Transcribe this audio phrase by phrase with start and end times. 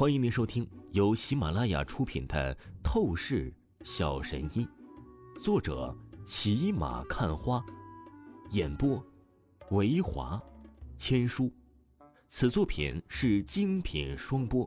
[0.00, 3.52] 欢迎您收听由喜马拉雅出品的《透视
[3.84, 4.66] 小神医》，
[5.42, 7.62] 作者骑马看花，
[8.52, 9.04] 演播
[9.72, 10.42] 维华
[10.96, 11.52] 千书。
[12.30, 14.66] 此作品是精品双播。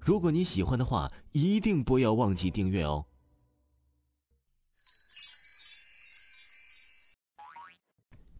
[0.00, 3.04] 如果你喜欢的话，一定不要忘记订阅哦。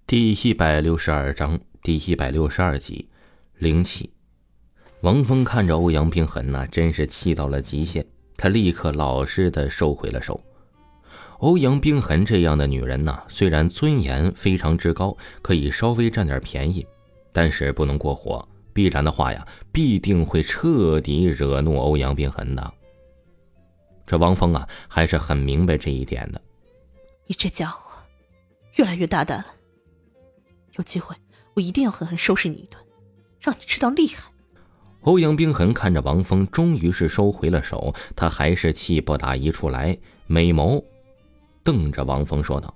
[0.07, 3.11] 第一百六十二章，第一百六十二集，
[3.59, 4.16] 灵气。
[5.07, 8.05] 王峰看着欧阳冰痕呐，真是气到了极限。
[8.37, 10.41] 他立刻老实的收回了手。
[11.39, 16.85] 欧阳冰痕这样的女人呐，虽然尊严非常之高，可以稍微占点便宜，
[17.33, 22.75] 但是不能过火，必然的话呀，必定会彻底惹怒欧阳冰痕的。
[24.09, 26.41] 这王峰啊，还是很明白这一点的。
[27.29, 27.93] 你这家伙，
[28.75, 29.47] 越来越大胆了。
[30.73, 31.15] 有机会，
[31.55, 32.85] 我一定要狠狠收拾你一顿，
[33.39, 34.33] 让你知道厉害。
[35.07, 40.83] 欧阳冰痕看着王峰，终于是收回了手，他还是气不打一处来，美眸
[41.63, 42.75] 瞪着王峰说道：“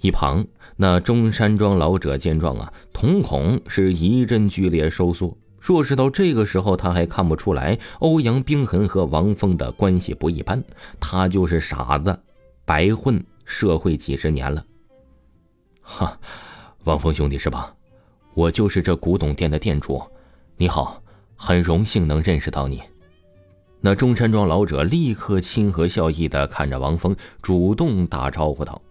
[0.00, 5.36] 一旁那中山装老者见状啊，瞳孔是一阵剧烈收缩。
[5.60, 10.62] 若是到这个时候他还看不出来欧阳冰痕和王峰的关系不一般，
[11.00, 12.16] 他就是傻子，
[12.64, 14.64] 白混社会几十年了。”
[15.82, 16.16] 哈，
[16.84, 17.74] 王峰兄弟是吧？
[18.34, 20.00] 我就是这古董店的店主，
[20.56, 21.02] 你好。
[21.40, 22.82] 很荣幸能认识到你，
[23.80, 28.82] 那中山装老者立刻亲和笑意的看着王峰，主动打招呼道。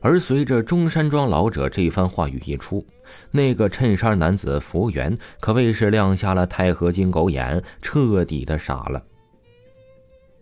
[0.00, 2.86] 而随着中山装老者这番话语一出，
[3.30, 9.02] 那个衬衫男子服务员可谓是亮瞎了钛合金狗眼，彻底的傻了。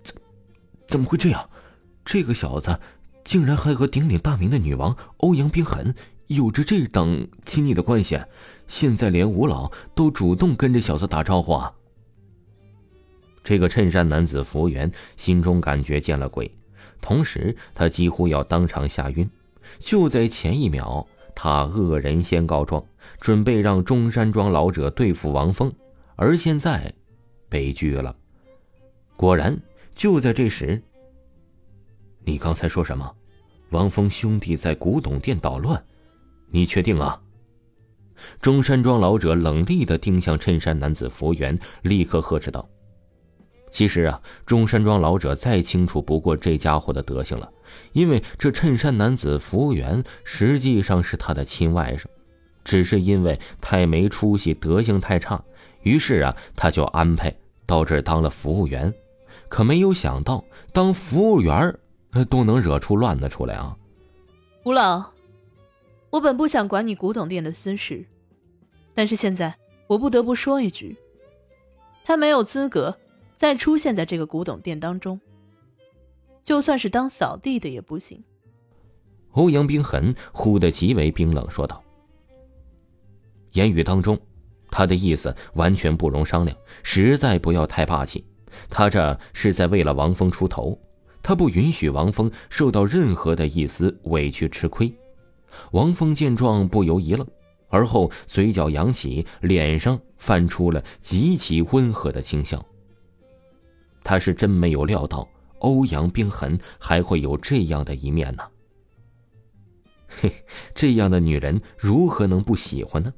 [0.02, 0.14] 怎
[0.88, 1.48] 怎么会这样？
[2.04, 2.76] 这个小子
[3.24, 5.94] 竟然还和鼎鼎大名的女王欧阳冰痕
[6.34, 8.20] 有着这等亲密的关系？
[8.66, 11.74] 现在连吴老都主动跟这小子打招呼啊！
[13.44, 16.50] 这个衬衫男子服务员心中感觉见了鬼，
[17.00, 19.28] 同时他几乎要当场吓晕。
[19.78, 22.84] 就在前一秒，他恶人先告状，
[23.20, 25.72] 准备让中山装老者对付王峰，
[26.16, 26.92] 而现在，
[27.48, 28.14] 悲剧了。
[29.16, 29.56] 果然，
[29.94, 30.82] 就在这时，
[32.24, 33.14] 你刚才说什么？
[33.70, 35.82] 王峰兄弟在古董店捣乱，
[36.52, 37.20] 你确定啊？
[38.40, 42.68] 中山装老者冷厉的盯向衬衫男子服务员，立刻呵斥道
[43.72, 47.50] ：“其实啊，中山装老者再清楚不过这家伙的德行了，
[47.92, 52.04] 因为这衬衫男子服务员实际上是他的亲外甥，
[52.62, 55.42] 只是因为太没出息，德行太差，
[55.82, 57.34] 于是啊，他就安排
[57.66, 58.94] 到这儿当了服务员。
[59.48, 61.76] 可没有想到，当服务员
[62.30, 63.76] 都能惹出乱子出来啊！”
[64.64, 65.11] 吴老，
[66.12, 68.04] 我本不想管你古董店的私事。
[68.92, 69.56] 但是现在，
[69.86, 70.94] 我不得不说一句，
[72.04, 72.94] 他没有资格
[73.34, 75.18] 再出现在这个古董店当中。
[76.44, 78.22] 就算是当扫地的也不行。
[79.30, 81.82] 欧阳冰痕忽的极为冰冷说道，
[83.52, 84.20] 言语当中，
[84.70, 88.22] 他的意思完全不容商量，实在不要太霸气。
[88.68, 90.78] 他这是在为了王峰出头，
[91.22, 94.94] 他不允许王峰受到任何的一丝委屈吃亏。
[95.72, 97.26] 王峰见状不由一愣。
[97.68, 102.62] 而后，嘴角扬起，脸上泛出了极其温和的轻笑。
[104.04, 105.26] 他是真没有料到
[105.60, 108.42] 欧阳冰痕还会有这样的一面呢。
[110.20, 110.30] 嘿，
[110.74, 113.10] 这样的女人如何能不喜欢呢？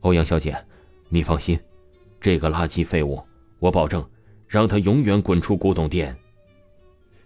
[0.00, 0.56] 欧阳小姐，
[1.08, 1.56] 你放心，
[2.20, 3.22] 这个垃圾废物，
[3.60, 4.04] 我保证
[4.48, 6.16] 让他永远滚出古董店。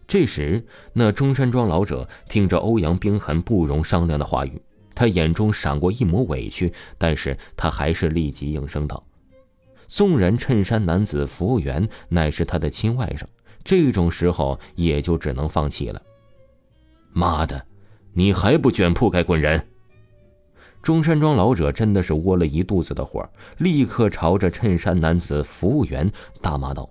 [0.09, 0.65] 这时，
[0.95, 4.61] 那中山装老者听着欧阳冰痕不容商量的话语。
[4.95, 9.07] 他眼中闪过一抹委屈，但是他还是立即应声道
[9.87, 13.25] ：“纵然衬衫男子服务员乃是他的亲外甥，
[13.63, 16.03] 这种时候也就只能放弃了。”
[17.13, 17.63] 妈的，
[18.15, 19.63] 你还不卷铺盖滚人！
[20.83, 26.11] 中山装老者真的是窝了一肚子的火，立刻朝着衬衫男子服务员
[26.41, 26.89] 大骂道：“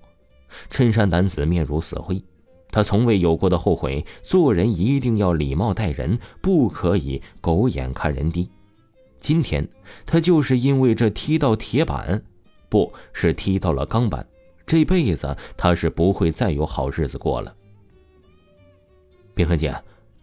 [0.69, 2.23] 衬衫男子面如死灰。”
[2.69, 8.49] 他从未有过的后悔，做人一定要礼貌待人，不可以狗眼看人低。
[9.19, 9.67] 今天
[10.05, 12.23] 他就是因为这踢到铁板，
[12.69, 14.27] 不是踢到了钢板，
[14.65, 17.53] 这辈子他是不会再有好日子过了。
[19.33, 19.75] 冰痕姐，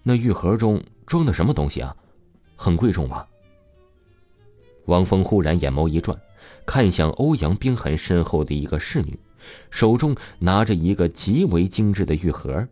[0.03, 1.97] 那玉盒中装的什么东西啊？
[2.57, 3.27] 很贵重吧？
[4.87, 6.19] 王峰忽然眼眸一转，
[6.67, 9.19] 看向欧阳冰痕身后的一个侍女。
[9.71, 12.67] 手中拿着一个极为精致的玉盒，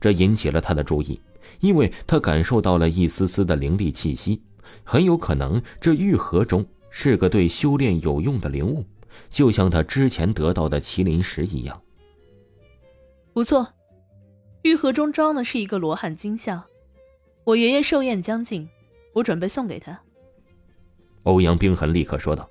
[0.00, 1.20] 这引起了他的注意，
[1.60, 4.42] 因为他感受到了一丝丝的灵力气息，
[4.84, 8.84] 很有可能这玉盒中是个对修炼有用的灵物，
[9.28, 11.80] 就像他之前得到的麒麟石一样。
[13.32, 13.66] 不错，
[14.62, 16.62] 玉盒中装的是一个罗汉金像，
[17.44, 18.68] 我爷爷寿宴将近，
[19.12, 19.98] 我准备送给他。
[21.24, 22.48] 欧阳冰痕立刻说道：“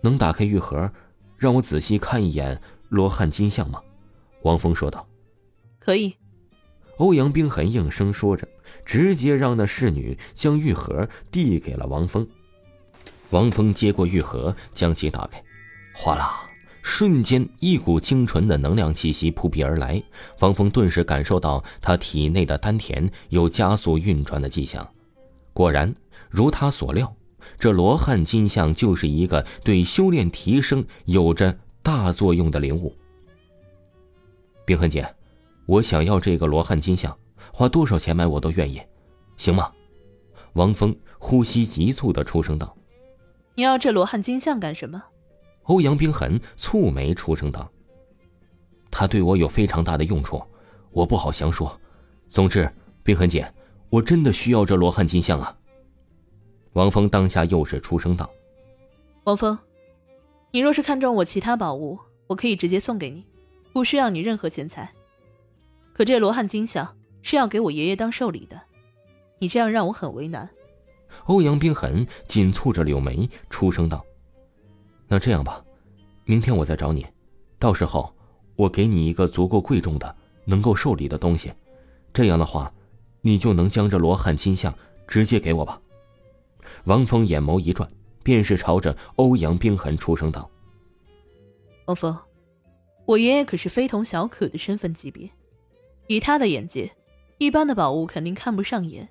[0.00, 0.90] 能打开玉盒，
[1.38, 3.80] 让我仔细看一眼罗汉金像吗？”
[4.42, 5.08] 王峰说道
[5.80, 6.14] ：“可以。”
[6.98, 8.48] 欧阳冰痕应声说着，
[8.84, 12.26] 直接让那侍女将玉盒递给了王峰。
[13.30, 15.40] 王峰接过玉盒，将其打开，
[15.94, 16.40] 哗啦，
[16.82, 20.02] 瞬间一股精纯的能量气息扑鼻而来。
[20.40, 24.88] 王峰顿时感受到他体内的丹田有加速运转的迹象。
[25.52, 25.94] 果然，
[26.30, 27.14] 如他所料。
[27.56, 32.92] 这罗汉金像就是一个对修炼提升有着大作用的灵物。
[34.64, 35.08] 冰痕姐，
[35.66, 37.16] 我想要这个罗汉金像，
[37.52, 38.82] 花多少钱买我都愿意，
[39.36, 39.70] 行吗？
[40.54, 42.76] 王峰呼吸急促的出声道
[43.54, 45.02] ：“你要这罗汉金像干什么？”
[45.64, 47.70] 欧阳冰痕蹙眉出声道
[48.90, 50.42] ：“他对我有非常大的用处，
[50.90, 51.78] 我不好详说。
[52.28, 52.70] 总之，
[53.02, 53.50] 冰痕姐，
[53.90, 55.54] 我真的需要这罗汉金像啊！”
[56.74, 58.30] 王峰当下又是出声道
[59.24, 59.58] ：“王峰，
[60.50, 63.24] 你若是看中我其他宝物，我可以直接送给你，
[63.72, 64.92] 不需要你任何钱财。
[65.92, 68.60] 可这罗汉金像是要给我爷爷当寿礼的，
[69.38, 70.48] 你这样让我很为难。”
[71.24, 74.04] 欧阳冰痕紧蹙着柳眉，出声道
[75.08, 75.64] ：“那这样吧，
[76.24, 77.04] 明天我再找你，
[77.58, 78.14] 到时候
[78.56, 80.14] 我给你一个足够贵重的、
[80.44, 81.50] 能够受礼的东西，
[82.12, 82.72] 这样的话，
[83.22, 84.72] 你就能将这罗汉金像
[85.06, 85.80] 直接给我吧。”
[86.88, 87.86] 王峰眼眸一转，
[88.24, 90.50] 便是朝着欧阳冰痕出声道
[91.84, 92.16] ：“王峰，
[93.04, 95.30] 我爷爷可是非同小可的身份级别，
[96.06, 96.90] 以他的眼界，
[97.36, 99.06] 一般的宝物肯定看不上眼。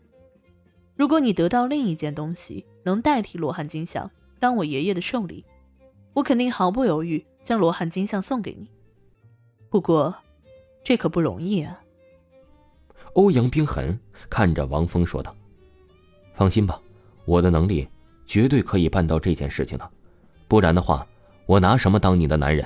[0.96, 4.10] 如果你得到另一件东西能代替罗汉金像
[4.40, 5.46] 当我爷爷的寿礼，
[6.14, 8.68] 我肯定毫不犹豫将罗汉金像送给你。
[9.70, 10.16] 不过，
[10.84, 11.80] 这可不容易啊。”
[13.14, 14.00] 欧阳冰痕
[14.32, 15.36] 看着王峰说道
[16.34, 16.82] ：“放心吧。”
[17.28, 17.86] 我的能力
[18.26, 19.88] 绝对可以办到这件事情的，
[20.48, 21.06] 不然的话，
[21.46, 22.66] 我拿什么当你的男人？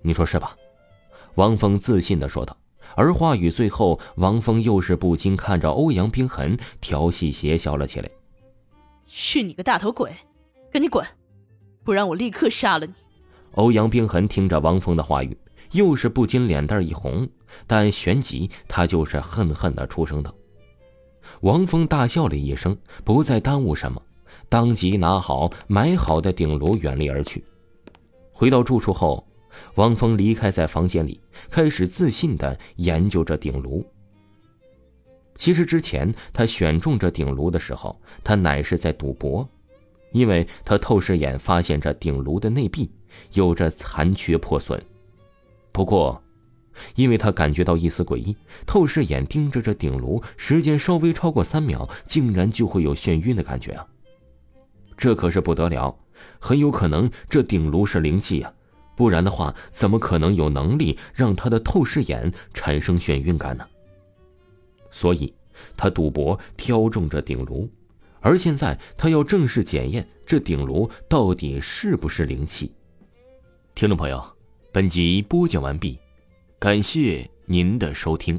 [0.00, 0.56] 你说是吧？
[1.34, 2.56] 王峰自信的说道。
[2.96, 8.10] 而话语最后，王峰又是不禁看着欧阳冰痕调戏邪笑了起来。
[9.06, 10.10] 是你个大头鬼，
[10.72, 11.06] 赶紧滚，
[11.84, 12.92] 不然我立刻杀了你！
[13.52, 15.36] 欧阳冰痕听着王峰的话语，
[15.72, 17.28] 又是不禁脸蛋一红，
[17.66, 20.34] 但旋即他就是恨恨的出声道。
[21.40, 24.02] 王峰大笑了一声，不再耽误什么，
[24.48, 27.42] 当即拿好买好的顶炉，远离而去。
[28.32, 29.26] 回到住处后，
[29.76, 33.84] 王峰离开在房间里，开始自信的研究着顶炉。
[35.36, 39.48] 其实之前他选中这顶炉的时候，他乃是在赌博，
[40.12, 42.90] 因为他透视眼发现这顶炉的内壁
[43.32, 44.82] 有着残缺破损。
[45.72, 46.22] 不过。
[46.94, 48.36] 因为他感觉到一丝诡异，
[48.66, 53.86] 透视眼盯着这顶炉，时间稍微超过三秒，竟然就会有眩晕的感觉啊！
[54.96, 55.98] 这可是不得了，
[56.38, 58.52] 很有可能这顶炉是灵气啊，
[58.96, 63.66] 不然的话，怎么可能有能力让他的透视眼产生眩晕感呢？
[64.90, 65.32] 所以，
[65.76, 67.68] 他赌博挑中这顶炉，
[68.20, 72.72] 而现在他要正式检验这顶炉到底是不是灵气。
[73.74, 74.22] 听众朋友，
[74.72, 75.98] 本集播讲完毕。
[76.60, 78.38] 感谢您的收听。